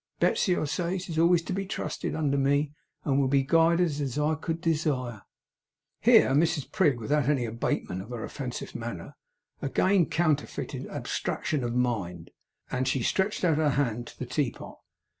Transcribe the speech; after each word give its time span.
Betsey," 0.19 0.57
I 0.57 0.63
says, 0.63 1.09
"is 1.09 1.19
always 1.19 1.43
to 1.43 1.53
be 1.53 1.67
trusted 1.67 2.15
under 2.15 2.35
me, 2.35 2.71
and 3.05 3.19
will 3.19 3.27
be 3.27 3.43
guided 3.43 3.85
as 4.01 4.17
I 4.17 4.33
could 4.33 4.59
desire."' 4.59 5.21
Here 5.99 6.29
Mrs 6.31 6.71
Prig, 6.71 6.99
without 6.99 7.29
any 7.29 7.45
abatement 7.45 8.01
of 8.01 8.09
her 8.09 8.23
offensive 8.23 8.73
manner 8.73 9.15
again 9.61 10.07
counterfeited 10.07 10.87
abstraction 10.87 11.63
of 11.63 11.75
mind, 11.75 12.31
and 12.71 12.87
stretched 12.87 13.43
out 13.45 13.57
her 13.57 13.69
hand 13.77 14.07
to 14.07 14.17
the 14.17 14.25
teapot. 14.25 14.79